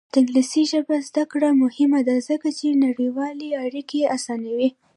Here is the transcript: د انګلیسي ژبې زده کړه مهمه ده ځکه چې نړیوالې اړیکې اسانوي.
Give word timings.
د 0.11 0.13
انګلیسي 0.19 0.63
ژبې 0.71 0.97
زده 1.07 1.23
کړه 1.31 1.49
مهمه 1.63 1.99
ده 2.07 2.15
ځکه 2.29 2.47
چې 2.57 2.79
نړیوالې 2.85 3.49
اړیکې 3.63 4.01
اسانوي. 4.15 4.69